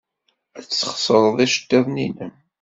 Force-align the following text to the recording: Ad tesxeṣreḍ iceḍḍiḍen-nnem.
Ad 0.57 0.65
tesxeṣreḍ 0.65 1.37
iceḍḍiḍen-nnem. 1.45 2.33